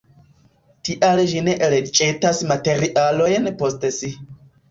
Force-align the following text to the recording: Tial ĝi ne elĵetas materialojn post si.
Tial 0.87 1.19
ĝi 1.33 1.43
ne 1.47 1.53
elĵetas 1.67 2.41
materialojn 2.53 3.53
post 3.61 3.85
si. 3.99 4.13